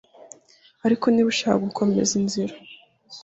Ariko 0.85 1.05
niba 1.09 1.29
ushaka 1.33 1.63
gukomeza 1.65 2.11
inzika 2.21 2.59